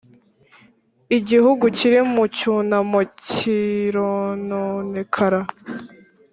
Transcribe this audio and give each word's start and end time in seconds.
Igihugu 1.17 1.63
kiri 1.77 1.99
mu 2.13 2.23
cyunamo, 2.37 2.99
kirononekara, 3.27 5.41